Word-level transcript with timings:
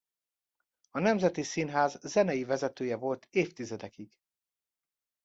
A 0.91 0.99
Nemzeti 0.99 1.43
Színház 1.43 1.99
zenei 2.01 2.43
vezetője 2.43 2.95
volt 2.95 3.27
évtizedekig. 3.29 4.11